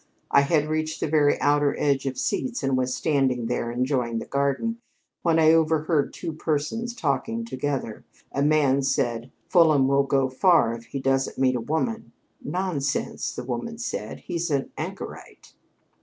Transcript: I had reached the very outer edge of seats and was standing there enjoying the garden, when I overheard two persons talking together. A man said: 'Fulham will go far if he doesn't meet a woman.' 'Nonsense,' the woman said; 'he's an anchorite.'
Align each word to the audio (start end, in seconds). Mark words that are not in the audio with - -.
I 0.31 0.41
had 0.41 0.65
reached 0.67 0.99
the 0.99 1.07
very 1.07 1.39
outer 1.39 1.75
edge 1.79 2.07
of 2.07 2.17
seats 2.17 2.63
and 2.63 2.75
was 2.75 2.95
standing 2.95 3.45
there 3.45 3.69
enjoying 3.71 4.17
the 4.17 4.25
garden, 4.25 4.79
when 5.21 5.37
I 5.37 5.51
overheard 5.53 6.11
two 6.11 6.33
persons 6.33 6.95
talking 6.95 7.45
together. 7.45 8.03
A 8.31 8.41
man 8.41 8.81
said: 8.81 9.31
'Fulham 9.47 9.87
will 9.87 10.01
go 10.01 10.27
far 10.27 10.73
if 10.73 10.85
he 10.85 10.99
doesn't 10.99 11.37
meet 11.37 11.55
a 11.55 11.61
woman.' 11.61 12.13
'Nonsense,' 12.43 13.35
the 13.35 13.43
woman 13.43 13.77
said; 13.77 14.21
'he's 14.21 14.49
an 14.49 14.71
anchorite.' 14.75 15.53